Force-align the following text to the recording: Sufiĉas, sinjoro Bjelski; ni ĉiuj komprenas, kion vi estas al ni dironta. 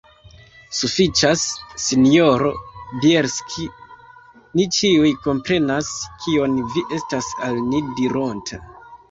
Sufiĉas, 0.75 1.41
sinjoro 1.83 2.49
Bjelski; 3.03 3.67
ni 4.61 4.67
ĉiuj 4.79 5.13
komprenas, 5.27 5.93
kion 6.25 6.59
vi 6.73 6.85
estas 6.99 7.31
al 7.51 7.63
ni 7.69 7.85
dironta. 8.03 8.63